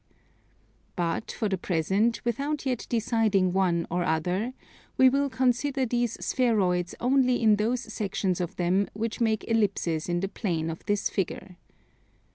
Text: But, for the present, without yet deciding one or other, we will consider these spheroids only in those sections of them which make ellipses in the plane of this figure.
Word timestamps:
But, 0.95 1.31
for 1.31 1.47
the 1.47 1.59
present, 1.59 2.25
without 2.25 2.65
yet 2.65 2.87
deciding 2.89 3.53
one 3.53 3.85
or 3.91 4.03
other, 4.03 4.53
we 4.97 5.09
will 5.09 5.29
consider 5.29 5.85
these 5.85 6.13
spheroids 6.17 6.95
only 6.99 7.39
in 7.39 7.57
those 7.57 7.81
sections 7.93 8.41
of 8.41 8.55
them 8.55 8.89
which 8.93 9.21
make 9.21 9.43
ellipses 9.47 10.09
in 10.09 10.21
the 10.21 10.27
plane 10.27 10.71
of 10.71 10.83
this 10.87 11.07
figure. 11.07 11.55